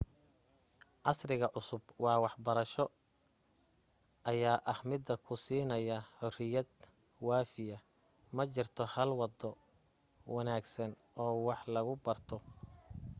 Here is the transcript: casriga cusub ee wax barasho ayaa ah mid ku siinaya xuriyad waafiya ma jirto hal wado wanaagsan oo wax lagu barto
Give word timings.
casriga 1.03 1.47
cusub 1.55 1.83
ee 2.09 2.17
wax 2.23 2.35
barasho 2.45 2.85
ayaa 4.31 4.59
ah 4.71 4.79
mid 4.89 5.05
ku 5.25 5.33
siinaya 5.43 5.97
xuriyad 6.17 6.69
waafiya 7.27 7.77
ma 8.35 8.43
jirto 8.53 8.83
hal 8.93 9.09
wado 9.19 9.49
wanaagsan 10.33 10.91
oo 11.23 11.35
wax 11.47 11.61
lagu 11.75 11.93
barto 12.05 12.37